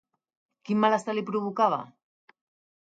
[0.69, 1.81] Quin malestar li provocava?